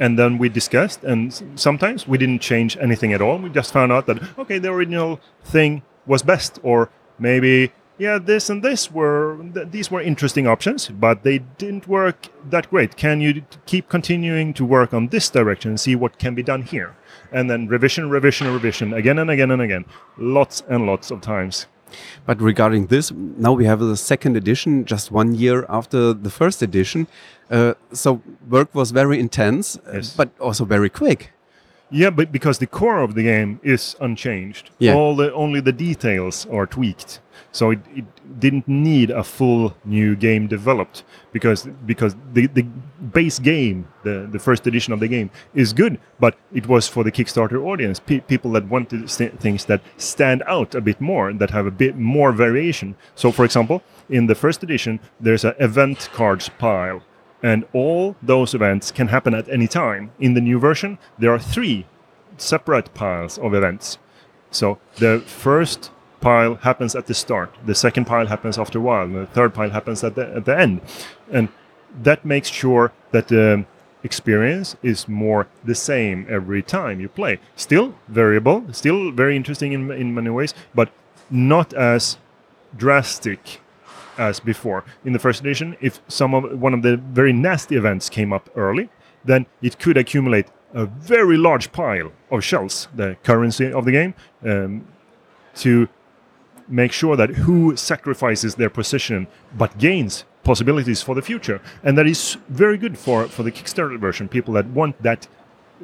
and 0.00 0.18
then 0.18 0.38
we 0.38 0.48
discussed 0.48 1.04
and 1.04 1.20
sometimes 1.54 2.08
we 2.08 2.18
didn't 2.18 2.40
change 2.40 2.76
anything 2.78 3.12
at 3.12 3.20
all. 3.20 3.38
We 3.38 3.50
just 3.50 3.72
found 3.72 3.92
out 3.92 4.06
that 4.06 4.18
okay 4.38 4.58
the 4.58 4.72
original 4.72 5.20
thing 5.44 5.82
was 6.06 6.22
best 6.22 6.58
or 6.62 6.90
maybe 7.18 7.72
yeah 7.98 8.18
this 8.18 8.48
and 8.50 8.62
this 8.62 8.90
were 8.90 9.38
th- 9.54 9.68
these 9.70 9.90
were 9.90 10.00
interesting 10.00 10.46
options 10.46 10.88
but 10.88 11.22
they 11.22 11.38
didn't 11.58 11.86
work 11.86 12.28
that 12.48 12.70
great. 12.70 12.96
Can 12.96 13.20
you 13.20 13.44
keep 13.66 13.88
continuing 13.88 14.54
to 14.54 14.64
work 14.64 14.92
on 14.94 15.08
this 15.08 15.28
direction 15.30 15.72
and 15.72 15.78
see 15.78 15.94
what 15.94 16.18
can 16.18 16.34
be 16.34 16.42
done 16.42 16.62
here? 16.62 16.96
And 17.30 17.48
then 17.50 17.68
revision 17.68 18.08
revision 18.10 18.52
revision 18.52 18.94
again 18.94 19.18
and 19.18 19.30
again 19.30 19.50
and 19.50 19.62
again 19.62 19.84
lots 20.16 20.62
and 20.68 20.86
lots 20.86 21.10
of 21.10 21.20
times. 21.20 21.66
But 22.26 22.40
regarding 22.40 22.86
this, 22.86 23.10
now 23.12 23.52
we 23.52 23.64
have 23.64 23.80
the 23.80 23.96
second 23.96 24.36
edition, 24.36 24.84
just 24.84 25.10
one 25.10 25.34
year 25.34 25.66
after 25.68 26.12
the 26.12 26.30
first 26.30 26.62
edition. 26.62 27.08
Uh, 27.50 27.74
so 27.92 28.20
work 28.48 28.74
was 28.74 28.90
very 28.92 29.18
intense, 29.18 29.76
uh, 29.78 29.92
Yes. 29.96 30.14
but 30.16 30.28
also 30.40 30.64
very 30.64 30.88
quick. 30.88 31.32
Yeah, 31.92 32.10
but 32.10 32.30
because 32.30 32.58
the 32.58 32.68
core 32.68 33.02
of 33.02 33.14
the 33.14 33.24
game 33.24 33.58
is 33.64 33.96
unchanged, 34.00 34.70
Yeah. 34.78 34.94
all 34.94 35.16
the 35.16 35.32
only 35.34 35.60
the 35.60 35.72
details 35.72 36.46
are 36.52 36.64
tweaked. 36.66 37.20
So 37.52 37.72
it, 37.72 37.80
it 37.96 38.04
didn't 38.38 38.68
need 38.68 39.10
a 39.10 39.24
full 39.24 39.74
new 39.84 40.14
game 40.14 40.46
developed 40.46 41.02
because 41.32 41.68
because 41.86 42.14
the, 42.32 42.46
the 42.46 42.62
base 43.12 43.40
game, 43.40 43.88
the, 44.04 44.28
the 44.30 44.38
first 44.38 44.66
edition 44.68 44.92
of 44.92 45.00
the 45.00 45.08
game, 45.08 45.30
is 45.52 45.72
good, 45.72 45.98
but 46.20 46.34
it 46.54 46.68
was 46.68 46.86
for 46.86 47.02
the 47.02 47.10
Kickstarter 47.10 47.60
audience, 47.64 47.98
pe- 47.98 48.20
people 48.20 48.52
that 48.52 48.68
wanted 48.68 49.10
st- 49.10 49.40
things 49.40 49.64
that 49.64 49.80
stand 49.96 50.44
out 50.46 50.76
a 50.76 50.80
bit 50.80 51.00
more, 51.00 51.32
that 51.32 51.50
have 51.50 51.66
a 51.66 51.70
bit 51.72 51.96
more 51.96 52.30
variation. 52.30 52.94
So, 53.16 53.32
for 53.32 53.44
example, 53.44 53.82
in 54.08 54.26
the 54.28 54.36
first 54.36 54.62
edition, 54.62 55.00
there's 55.18 55.44
an 55.44 55.54
event 55.58 56.08
cards 56.12 56.48
pile, 56.58 57.02
and 57.42 57.64
all 57.72 58.16
those 58.22 58.54
events 58.54 58.90
can 58.90 59.08
happen 59.08 59.34
at 59.34 59.48
any 59.48 59.66
time. 59.66 60.12
In 60.18 60.34
the 60.34 60.40
new 60.40 60.58
version, 60.58 60.98
there 61.18 61.32
are 61.32 61.38
three 61.38 61.86
separate 62.36 62.92
piles 62.94 63.38
of 63.38 63.54
events. 63.54 63.98
So 64.50 64.78
the 64.96 65.20
first 65.20 65.90
pile 66.20 66.56
happens 66.56 66.94
at 66.94 67.06
the 67.06 67.14
start, 67.14 67.54
the 67.64 67.74
second 67.74 68.06
pile 68.06 68.26
happens 68.26 68.58
after 68.58 68.78
a 68.78 68.82
while, 68.82 69.04
and 69.04 69.16
the 69.16 69.26
third 69.26 69.54
pile 69.54 69.70
happens 69.70 70.04
at 70.04 70.14
the, 70.14 70.36
at 70.36 70.44
the 70.44 70.58
end. 70.58 70.80
And 71.30 71.48
that 72.02 72.24
makes 72.24 72.48
sure 72.48 72.92
that 73.12 73.28
the 73.28 73.64
experience 74.02 74.76
is 74.82 75.08
more 75.08 75.46
the 75.64 75.74
same 75.74 76.26
every 76.28 76.62
time 76.62 77.00
you 77.00 77.08
play. 77.08 77.38
Still 77.56 77.94
variable, 78.08 78.64
still 78.72 79.10
very 79.12 79.36
interesting 79.36 79.72
in, 79.72 79.90
in 79.90 80.14
many 80.14 80.30
ways, 80.30 80.54
but 80.74 80.90
not 81.30 81.72
as 81.74 82.18
drastic 82.76 83.60
as 84.20 84.38
before. 84.38 84.84
In 85.04 85.12
the 85.12 85.18
first 85.18 85.40
edition, 85.40 85.76
if 85.80 86.00
some 86.06 86.34
of 86.34 86.60
one 86.60 86.74
of 86.74 86.82
the 86.82 86.96
very 86.96 87.32
nasty 87.32 87.76
events 87.76 88.08
came 88.08 88.32
up 88.32 88.48
early, 88.54 88.88
then 89.24 89.46
it 89.62 89.78
could 89.78 89.96
accumulate 89.96 90.46
a 90.72 90.86
very 90.86 91.36
large 91.36 91.72
pile 91.72 92.12
of 92.30 92.44
shells, 92.44 92.88
the 92.94 93.16
currency 93.24 93.72
of 93.72 93.84
the 93.84 93.92
game, 93.92 94.14
um, 94.44 94.86
to 95.54 95.88
make 96.68 96.92
sure 96.92 97.16
that 97.16 97.30
who 97.30 97.76
sacrifices 97.76 98.54
their 98.54 98.70
position 98.70 99.26
but 99.58 99.76
gains 99.78 100.24
possibilities 100.44 101.02
for 101.02 101.14
the 101.14 101.22
future. 101.22 101.60
And 101.82 101.98
that 101.98 102.06
is 102.06 102.36
very 102.48 102.78
good 102.78 102.96
for, 102.96 103.26
for 103.26 103.42
the 103.42 103.50
Kickstarter 103.50 103.98
version, 103.98 104.28
people 104.28 104.54
that 104.54 104.66
want 104.66 105.02
that 105.02 105.26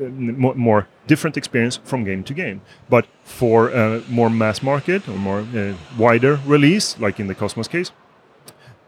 uh, 0.00 0.04
more, 0.04 0.86
different 1.06 1.36
experience 1.36 1.78
from 1.84 2.04
game 2.04 2.22
to 2.24 2.34
game. 2.34 2.60
But 2.88 3.06
for 3.24 3.70
uh, 3.74 4.02
more 4.08 4.28
mass 4.28 4.62
market 4.62 5.08
or 5.08 5.16
more 5.16 5.40
uh, 5.40 5.74
wider 5.98 6.40
release, 6.46 6.98
like 6.98 7.20
in 7.20 7.26
the 7.28 7.34
Kosmos 7.34 7.68
case, 7.68 7.92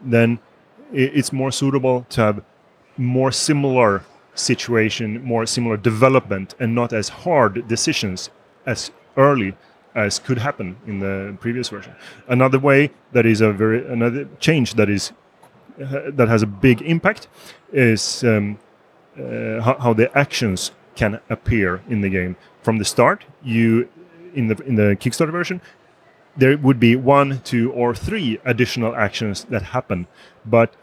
then 0.01 0.39
it's 0.91 1.31
more 1.31 1.51
suitable 1.51 2.05
to 2.09 2.21
have 2.21 2.43
more 2.97 3.31
similar 3.31 4.03
situation, 4.35 5.23
more 5.23 5.45
similar 5.45 5.77
development, 5.77 6.55
and 6.59 6.73
not 6.73 6.93
as 6.93 7.09
hard 7.09 7.67
decisions 7.67 8.29
as 8.65 8.91
early 9.17 9.55
as 9.95 10.19
could 10.19 10.37
happen 10.37 10.77
in 10.87 10.99
the 10.99 11.35
previous 11.39 11.69
version. 11.69 11.93
Another 12.27 12.59
way 12.59 12.91
that 13.11 13.25
is 13.25 13.41
a 13.41 13.51
very 13.51 13.85
another 13.87 14.27
change 14.39 14.75
that 14.75 14.89
is 14.89 15.11
that 15.77 16.27
has 16.27 16.41
a 16.41 16.47
big 16.47 16.81
impact 16.81 17.27
is 17.71 18.23
um, 18.23 18.59
uh, 19.17 19.61
how, 19.61 19.77
how 19.79 19.93
the 19.93 20.15
actions 20.17 20.71
can 20.95 21.19
appear 21.29 21.81
in 21.89 22.01
the 22.01 22.09
game 22.09 22.35
from 22.61 22.77
the 22.77 22.85
start. 22.85 23.25
You 23.43 23.87
in 24.33 24.47
the 24.47 24.55
in 24.63 24.75
the 24.75 24.95
Kickstarter 24.95 25.31
version, 25.31 25.61
there 26.37 26.57
would 26.57 26.79
be 26.79 26.95
one, 26.95 27.41
two, 27.43 27.71
or 27.71 27.93
three 27.93 28.39
additional 28.45 28.95
actions 28.95 29.45
that 29.45 29.61
happen, 29.61 30.07
but 30.45 30.73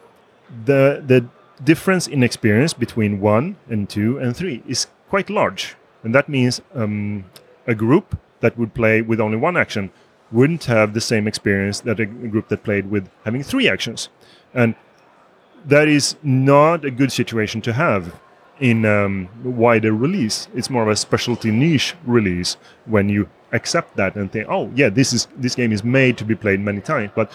the 0.65 1.03
the 1.07 1.27
difference 1.65 2.07
in 2.07 2.23
experience 2.23 2.75
between 2.75 3.21
one 3.21 3.57
and 3.69 3.89
two 3.89 4.19
and 4.19 4.37
three 4.37 4.63
is 4.67 4.87
quite 5.09 5.31
large, 5.31 5.77
and 6.03 6.15
that 6.15 6.29
means 6.29 6.61
um, 6.75 7.25
a 7.67 7.75
group 7.75 8.19
that 8.41 8.59
would 8.59 8.75
play 8.75 9.03
with 9.03 9.21
only 9.21 9.37
one 9.37 9.57
action 9.57 9.91
wouldn't 10.31 10.65
have 10.65 10.93
the 10.93 11.01
same 11.01 11.27
experience 11.27 11.81
that 11.81 12.01
a 12.01 12.07
group 12.07 12.49
that 12.49 12.63
played 12.65 12.91
with 12.91 13.09
having 13.25 13.43
three 13.43 13.69
actions, 13.69 14.09
and 14.53 14.75
that 15.65 15.89
is 15.89 16.17
not 16.23 16.85
a 16.85 16.91
good 16.91 17.13
situation 17.13 17.61
to 17.61 17.73
have 17.73 18.21
in 18.61 18.85
um, 18.85 19.29
wider 19.45 19.93
release. 19.93 20.49
It's 20.55 20.71
more 20.71 20.83
of 20.83 20.89
a 20.89 20.97
specialty 20.97 21.51
niche 21.51 21.95
release 22.05 22.57
when 22.87 23.09
you 23.09 23.29
accept 23.53 23.97
that 23.97 24.17
and 24.17 24.31
think, 24.33 24.49
oh 24.49 24.71
yeah, 24.75 24.89
this 24.89 25.13
is 25.13 25.29
this 25.37 25.55
game 25.55 25.73
is 25.73 25.83
made 25.85 26.17
to 26.19 26.25
be 26.25 26.35
played 26.35 26.61
many 26.61 26.81
times. 26.81 27.11
But 27.15 27.31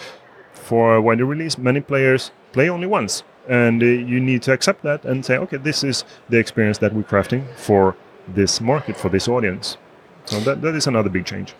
for 0.52 0.94
a 0.96 1.00
wider 1.00 1.24
release, 1.24 1.58
many 1.58 1.80
players 1.80 2.30
play 2.52 2.68
only 2.68 2.86
once, 2.86 3.22
and 3.48 3.82
uh, 3.82 3.86
you 3.86 4.20
need 4.20 4.42
to 4.42 4.52
accept 4.52 4.82
that 4.82 5.04
and 5.04 5.24
say, 5.24 5.36
okay, 5.38 5.56
this 5.56 5.82
is 5.84 6.04
the 6.28 6.38
experience 6.38 6.78
that 6.78 6.92
we're 6.94 7.02
crafting 7.02 7.42
for 7.56 7.96
this 8.28 8.60
market, 8.60 8.96
for 8.96 9.08
this 9.08 9.26
audience. 9.28 9.76
So 10.26 10.38
that, 10.40 10.62
that 10.62 10.74
is 10.74 10.86
another 10.86 11.10
big 11.10 11.24
change. 11.26 11.54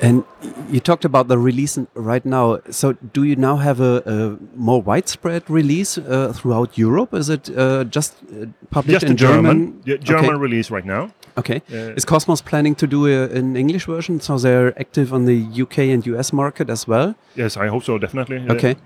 And 0.00 0.24
you 0.70 0.78
talked 0.78 1.04
about 1.04 1.26
the 1.26 1.38
release 1.38 1.76
right 1.94 2.24
now. 2.24 2.60
So, 2.70 2.92
do 2.92 3.24
you 3.24 3.34
now 3.34 3.56
have 3.56 3.80
a, 3.80 4.02
a 4.06 4.38
more 4.56 4.80
widespread 4.80 5.50
release 5.50 5.98
uh, 5.98 6.32
throughout 6.34 6.78
Europe? 6.78 7.12
Is 7.14 7.28
it 7.28 7.50
uh, 7.56 7.82
just 7.84 8.14
uh, 8.32 8.46
published 8.70 9.00
Just 9.00 9.06
in 9.06 9.12
a 9.12 9.16
German, 9.16 9.42
German? 9.42 9.82
yeah, 9.86 9.96
German 9.96 10.30
Okay. 10.30 10.38
release 10.38 10.70
right 10.70 10.84
now. 10.84 11.10
Okay. 11.36 11.62
Uh, 11.72 11.94
Is 11.96 12.04
Kosmos 12.04 12.40
planning 12.44 12.74
to 12.76 12.86
do 12.86 13.06
a, 13.06 13.28
an 13.38 13.56
English 13.56 13.86
version? 13.86 14.20
So 14.20 14.38
they're 14.38 14.72
active 14.78 15.12
on 15.12 15.24
the 15.26 15.62
UK 15.62 15.78
and 15.78 16.06
US 16.06 16.32
market 16.32 16.70
as 16.70 16.86
well. 16.88 17.14
Yes, 17.36 17.56
I 17.56 17.68
hope 17.68 17.84
so, 17.84 17.98
definitely. 17.98 18.38
Uh, 18.48 18.54
Okay. 18.54 18.76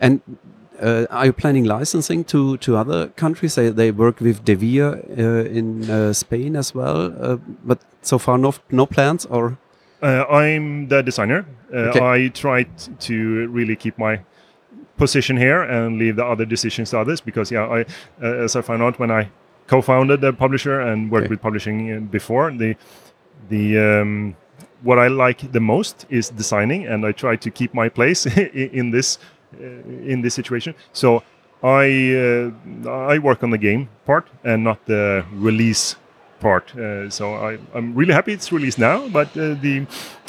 And 0.00 0.20
uh, 0.82 1.06
are 1.10 1.26
you 1.26 1.32
planning 1.32 1.64
licensing 1.64 2.24
to, 2.24 2.56
to 2.58 2.76
other 2.76 3.08
countries? 3.16 3.54
They, 3.54 3.70
they 3.70 3.90
work 3.92 4.20
with 4.20 4.44
Devir 4.44 4.94
uh, 5.18 5.48
in 5.58 5.88
uh, 5.90 6.12
Spain 6.12 6.56
as 6.56 6.74
well, 6.74 7.12
uh, 7.20 7.36
but 7.64 7.78
so 8.02 8.18
far 8.18 8.38
no 8.38 8.52
no 8.70 8.86
plans 8.86 9.26
or 9.26 9.56
Uh, 10.02 10.24
I'm 10.28 10.88
the 10.88 11.02
designer. 11.02 11.44
Uh, 11.72 11.88
Okay. 11.90 12.00
I 12.00 12.28
try 12.28 12.66
to 13.08 13.14
really 13.54 13.76
keep 13.76 13.98
my 13.98 14.18
position 14.98 15.36
here 15.36 15.62
and 15.62 15.98
leave 15.98 16.16
the 16.16 16.24
other 16.24 16.44
decisions 16.46 16.90
to 16.90 16.98
others 17.00 17.20
because, 17.24 17.54
yeah, 17.54 17.66
I, 17.78 17.80
uh, 18.22 18.44
as 18.44 18.56
I 18.56 18.62
found 18.62 18.82
out 18.82 18.98
when 18.98 19.10
I 19.10 19.28
co-founded 19.66 20.20
the 20.20 20.32
publisher 20.32 20.80
and 20.80 21.10
worked 21.10 21.24
Okay. 21.26 21.30
with 21.34 21.40
publishing 21.42 21.92
uh, 21.92 22.00
before, 22.00 22.50
the 22.50 22.76
the 23.48 23.78
um, 23.78 24.36
what 24.82 24.98
I 24.98 25.08
like 25.08 25.52
the 25.52 25.60
most 25.60 26.06
is 26.10 26.30
designing, 26.30 26.86
and 26.86 27.04
I 27.06 27.12
try 27.12 27.36
to 27.36 27.50
keep 27.50 27.74
my 27.74 27.88
place 27.88 28.26
in 28.54 28.90
this 28.90 29.18
uh, 29.60 29.64
in 30.12 30.22
this 30.22 30.34
situation. 30.34 30.74
So 30.92 31.22
I 31.62 32.14
uh, 32.84 32.90
I 33.14 33.18
work 33.18 33.42
on 33.42 33.50
the 33.50 33.58
game 33.58 33.88
part 34.06 34.26
and 34.44 34.64
not 34.64 34.78
the 34.86 35.24
release 35.32 35.96
part. 36.40 36.76
Uh, 36.76 37.08
so 37.10 37.34
I, 37.34 37.58
I'm 37.74 37.94
really 37.94 38.12
happy 38.12 38.32
it's 38.32 38.52
released 38.52 38.78
now, 38.78 39.08
but 39.08 39.28
uh, 39.36 39.54
the 39.62 39.86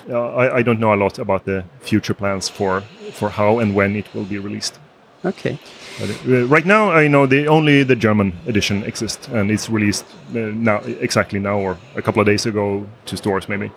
uh, 0.09 0.35
I, 0.35 0.57
I 0.57 0.63
don't 0.63 0.79
know 0.79 0.93
a 0.93 0.99
lot 1.03 1.19
about 1.19 1.43
the 1.45 1.63
future 1.81 2.13
plans 2.13 2.47
for 2.49 2.81
for 3.13 3.29
how 3.29 3.59
and 3.59 3.75
when 3.75 3.95
it 3.95 4.05
will 4.13 4.25
be 4.25 4.39
released. 4.39 4.79
Okay. 5.25 5.57
But, 5.99 6.09
uh, 6.09 6.45
right 6.45 6.65
now, 6.65 6.91
I 6.91 7.07
know 7.07 7.25
the 7.25 7.47
only 7.47 7.83
the 7.83 7.95
German 7.95 8.33
edition 8.47 8.83
exists, 8.83 9.27
and 9.27 9.49
it's 9.49 9.69
released 9.69 10.05
uh, 10.35 10.39
now 10.39 10.77
exactly 10.99 11.39
now 11.39 11.57
or 11.59 11.77
a 11.95 12.01
couple 12.01 12.21
of 12.21 12.27
days 12.27 12.45
ago 12.45 12.85
to 13.05 13.17
stores 13.17 13.47
maybe. 13.47 13.71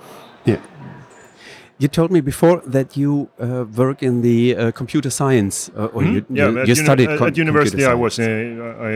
Yeah. 0.45 0.61
You 1.81 1.87
told 1.89 2.11
me 2.11 2.21
before 2.21 2.61
that 2.67 2.97
you 2.97 3.29
uh, 3.41 3.65
work 3.77 4.03
in 4.03 4.23
the 4.23 4.57
uh, 4.57 4.73
computer 4.73 5.11
science, 5.11 5.71
uh, 5.77 5.85
or 5.95 6.03
Mhm. 6.03 6.13
you, 6.15 6.25
yeah, 6.31 6.49
you, 6.51 6.65
you 6.65 6.75
studied 6.75 7.09
at 7.09 7.19
com- 7.19 7.33
university. 7.37 7.85
I 7.85 7.95
was 7.95 8.19
uh, 8.19 8.25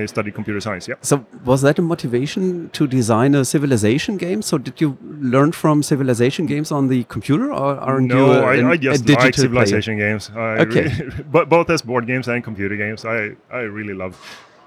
I 0.02 0.06
studied 0.06 0.34
computer 0.34 0.60
science. 0.60 0.88
Yeah. 0.90 0.96
So 1.00 1.24
was 1.44 1.60
that 1.62 1.78
a 1.78 1.82
motivation 1.82 2.70
to 2.72 2.86
design 2.88 3.36
a 3.36 3.44
civilization 3.44 4.16
game? 4.16 4.42
So 4.42 4.58
did 4.58 4.80
you 4.80 4.96
learn 5.34 5.52
from 5.52 5.82
civilization 5.84 6.46
games 6.46 6.72
on 6.72 6.88
the 6.88 7.04
computer, 7.04 7.52
or 7.52 7.76
aren't 7.78 8.08
no, 8.08 8.16
you 8.16 8.32
a, 8.32 8.42
I, 8.42 8.54
an- 8.56 8.66
I 8.66 8.74
a 8.74 8.78
just 8.78 9.04
digital 9.04 9.24
like 9.26 9.34
player? 9.34 9.42
civilization 9.46 9.98
games. 9.98 10.30
I 10.34 10.58
Okay. 10.66 10.82
really- 10.82 11.24
but 11.36 11.48
both 11.48 11.70
as 11.70 11.82
board 11.82 12.06
games 12.06 12.26
and 12.28 12.42
computer 12.42 12.76
games. 12.76 13.04
I 13.04 13.18
I 13.60 13.60
really 13.78 13.94
love 13.94 14.14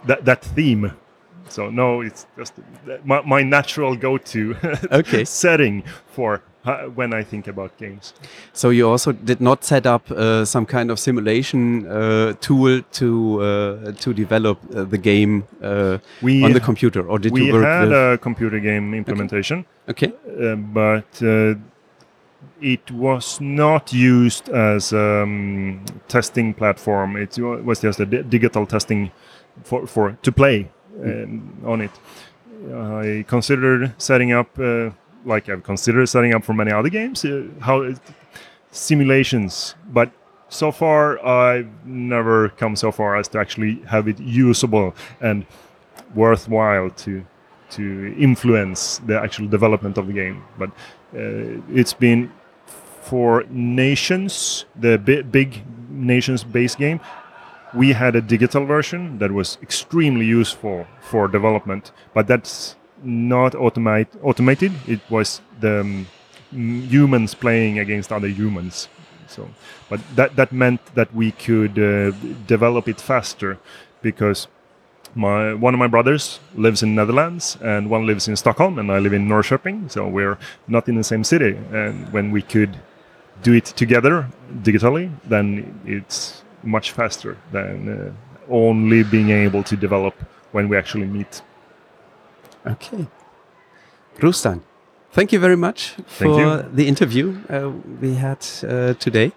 that 0.07 0.23
that 0.23 0.41
theme. 0.55 0.91
So 1.49 1.69
no, 1.69 2.01
it's 2.01 2.25
just 2.37 2.53
my, 3.03 3.21
my 3.21 3.43
natural 3.43 3.95
go-to 3.95 4.55
Okay. 4.91 5.25
setting 5.25 5.83
for 6.07 6.41
uh, 6.65 6.83
when 6.95 7.13
I 7.13 7.23
think 7.23 7.47
about 7.47 7.77
games. 7.77 8.13
So 8.53 8.69
you 8.69 8.89
also 8.89 9.11
did 9.11 9.39
not 9.41 9.63
set 9.63 9.85
up 9.85 10.09
uh, 10.11 10.45
some 10.45 10.65
kind 10.65 10.91
of 10.91 10.99
simulation 10.99 11.87
uh, 11.87 12.33
tool 12.41 12.81
to 12.81 13.41
uh, 13.41 13.91
to 13.91 14.13
develop 14.13 14.57
uh, 14.75 14.83
the 14.83 14.97
game 14.97 15.43
uh, 15.61 15.99
We 16.21 16.43
on 16.43 16.53
the 16.53 16.59
computer, 16.59 17.07
or 17.07 17.19
did 17.19 17.31
we 17.31 17.45
you 17.45 17.53
work 17.53 17.63
had 17.65 17.89
with? 17.89 17.93
a 17.93 18.17
computer 18.21 18.59
game 18.59 18.93
implementation, 18.93 19.65
okay, 19.87 20.11
uh, 20.41 20.55
but 20.55 21.21
uh, 21.21 21.55
it 22.61 22.91
was 22.91 23.39
not 23.41 23.93
used 23.93 24.49
as 24.49 24.93
a 24.93 25.23
um, 25.23 25.85
testing 26.07 26.53
platform. 26.53 27.15
It 27.15 27.37
was 27.37 27.81
just 27.81 27.99
a 27.99 28.05
digital 28.05 28.65
testing 28.65 29.11
for, 29.63 29.87
for 29.87 30.17
to 30.21 30.31
play 30.31 30.69
on 31.65 31.81
it. 31.81 31.91
I 32.73 33.25
considered 33.27 33.93
setting 33.97 34.31
up, 34.31 34.57
uh, 34.59 34.91
like 35.25 35.49
I've 35.49 35.63
considered 35.63 36.07
setting 36.07 36.33
up 36.33 36.43
for 36.43 36.53
many 36.53 36.71
other 36.71 36.89
games, 36.89 37.25
uh, 37.25 37.43
how 37.59 37.81
it, 37.81 37.99
simulations, 38.71 39.75
but 39.91 40.11
so 40.49 40.71
far 40.71 41.23
I've 41.25 41.85
never 41.85 42.49
come 42.49 42.75
so 42.75 42.91
far 42.91 43.17
as 43.17 43.27
to 43.29 43.39
actually 43.39 43.81
have 43.87 44.07
it 44.07 44.19
usable 44.19 44.95
and 45.21 45.45
worthwhile 46.13 46.89
to 46.89 47.25
to 47.71 48.15
influence 48.17 48.99
the 49.07 49.19
actual 49.19 49.47
development 49.47 49.97
of 49.97 50.07
the 50.07 50.13
game. 50.13 50.43
But 50.57 50.69
uh, 50.69 51.61
it's 51.73 51.93
been 51.93 52.31
for 53.01 53.43
nations, 53.49 54.65
the 54.75 54.97
bi- 54.97 55.23
big 55.23 55.63
nations-based 55.89 56.77
game. 56.77 56.99
We 57.75 57.93
had 57.93 58.15
a 58.15 58.21
digital 58.21 58.65
version 58.65 59.19
that 59.19 59.31
was 59.31 59.57
extremely 59.61 60.25
useful 60.25 60.87
for 61.01 61.27
development, 61.27 61.91
but 62.13 62.27
that's 62.27 62.75
not 63.03 63.53
automate, 63.53 64.07
automated. 64.23 64.71
It 64.87 65.01
was 65.09 65.41
the 65.59 65.81
um, 65.81 66.07
humans 66.51 67.35
playing 67.35 67.79
against 67.79 68.11
other 68.11 68.27
humans. 68.27 68.87
So, 69.27 69.49
but 69.89 69.99
that 70.15 70.35
that 70.35 70.51
meant 70.51 70.79
that 70.95 71.13
we 71.13 71.31
could 71.31 71.77
uh, 71.77 72.11
develop 72.47 72.87
it 72.87 73.01
faster 73.01 73.57
because 74.01 74.47
my 75.15 75.53
one 75.53 75.73
of 75.73 75.79
my 75.79 75.87
brothers 75.87 76.39
lives 76.55 76.83
in 76.83 76.93
Netherlands 76.95 77.57
and 77.61 77.89
one 77.89 78.05
lives 78.05 78.27
in 78.27 78.35
Stockholm 78.35 78.77
and 78.77 78.91
I 78.91 78.99
live 78.99 79.13
in 79.13 79.27
Norrköping 79.27 79.89
so 79.89 80.07
we're 80.07 80.37
not 80.67 80.87
in 80.87 80.95
the 80.95 81.03
same 81.03 81.23
city 81.23 81.57
and 81.71 82.11
when 82.11 82.31
we 82.31 82.41
could 82.41 82.77
do 83.41 83.53
it 83.53 83.65
together 83.65 84.27
digitally 84.61 85.09
then 85.23 85.79
it's 85.85 86.43
much 86.65 86.91
faster 86.91 87.37
than 87.51 87.89
uh, 87.89 88.11
only 88.49 89.03
being 89.03 89.29
able 89.29 89.63
to 89.63 89.75
develop 89.75 90.13
when 90.51 90.69
we 90.69 90.77
actually 90.77 91.05
meet 91.07 91.41
okay. 92.65 93.07
Rustan, 94.19 94.61
thank 95.11 95.31
you 95.33 95.39
very 95.39 95.57
much 95.57 95.95
for 96.07 96.63
the 96.73 96.87
interview 96.87 97.37
uh, 97.49 97.69
we 98.01 98.13
had 98.15 98.39
uh, 98.63 98.93
today. 98.93 99.31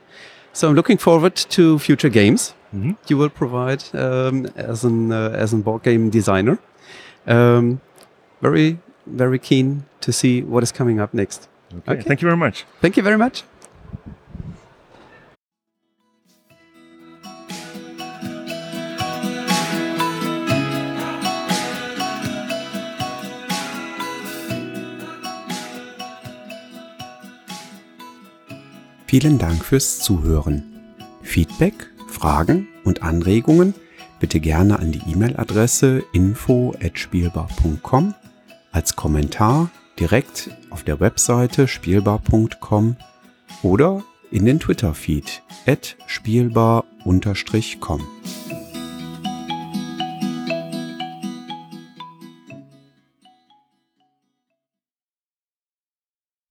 So 0.53 0.69
I'm 0.69 0.75
looking 0.75 0.99
forward 0.99 1.37
to 1.57 1.79
future 1.79 2.09
games 2.11 2.55
Mhm. 2.75 2.97
you 3.09 3.17
will 3.17 3.31
provide 3.31 3.83
um, 3.95 4.47
as 4.57 4.85
an 4.85 5.11
uh, 5.13 5.31
as 5.43 5.53
a 5.53 5.57
board 5.57 5.83
game 5.83 6.11
designer. 6.11 6.59
Um, 7.27 7.81
very 8.43 8.79
very 9.07 9.39
keen 9.39 9.85
to 10.01 10.13
see 10.13 10.43
what 10.43 10.63
is 10.63 10.73
coming 10.73 11.01
up 11.01 11.15
next. 11.15 11.49
okay. 11.73 11.93
Okay. 11.93 12.03
thank 12.03 12.21
you 12.23 12.27
very 12.29 12.37
much 12.37 12.65
Thank 12.81 12.97
you 12.97 13.03
very 13.03 13.17
much. 13.19 13.43
Vielen 29.09 29.39
Dank 29.39 29.65
fürs 29.65 30.01
Zuhören. 30.01 30.63
Feedback, 31.23 31.91
Fragen 32.09 32.69
und 32.85 33.03
Anregungen 33.03 33.75
bitte 34.21 34.39
gerne 34.39 34.79
an 34.79 34.93
die 34.93 35.01
E-Mail-Adresse 35.11 36.05
info@spielbar.com 36.13 38.15
als 38.71 38.97
Kommentar 38.97 39.71
direkt 39.99 40.51
auf 40.69 40.85
der 40.85 41.01
Webseite 41.01 41.69
spielbar.com 41.69 42.97
oder 43.63 44.05
in 44.31 44.45
den 44.45 44.61
Twitter-Feed 44.61 45.43
spielbar-com. 46.07 48.03